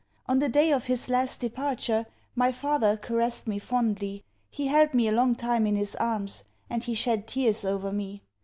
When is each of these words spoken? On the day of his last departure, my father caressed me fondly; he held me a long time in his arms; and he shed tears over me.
On 0.25 0.39
the 0.39 0.49
day 0.49 0.71
of 0.73 0.85
his 0.85 1.09
last 1.09 1.39
departure, 1.41 2.07
my 2.33 2.51
father 2.51 2.97
caressed 2.97 3.45
me 3.47 3.59
fondly; 3.59 4.23
he 4.49 4.65
held 4.65 4.95
me 4.95 5.07
a 5.07 5.11
long 5.11 5.35
time 5.35 5.67
in 5.67 5.75
his 5.75 5.93
arms; 5.97 6.43
and 6.71 6.83
he 6.83 6.95
shed 6.95 7.27
tears 7.27 7.63
over 7.63 7.91
me. 7.91 8.23